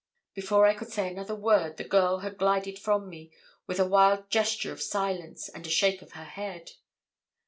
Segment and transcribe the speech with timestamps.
[0.33, 3.31] Before I could say another word, the girl had glided from me,
[3.67, 6.71] with a wild gesture of silence, and a shake of her head.